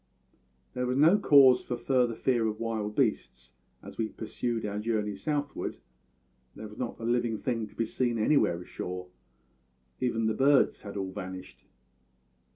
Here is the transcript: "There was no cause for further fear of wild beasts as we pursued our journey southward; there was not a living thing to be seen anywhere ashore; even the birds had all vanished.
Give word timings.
"There 0.73 0.87
was 0.87 0.97
no 0.97 1.19
cause 1.19 1.63
for 1.63 1.77
further 1.77 2.15
fear 2.15 2.47
of 2.47 2.59
wild 2.59 2.95
beasts 2.95 3.53
as 3.83 3.99
we 3.99 4.07
pursued 4.09 4.65
our 4.65 4.79
journey 4.79 5.15
southward; 5.15 5.77
there 6.55 6.67
was 6.67 6.79
not 6.79 6.99
a 6.99 7.03
living 7.03 7.37
thing 7.37 7.67
to 7.67 7.75
be 7.75 7.85
seen 7.85 8.17
anywhere 8.17 8.59
ashore; 8.59 9.09
even 9.99 10.25
the 10.25 10.33
birds 10.33 10.81
had 10.81 10.97
all 10.97 11.11
vanished. 11.11 11.65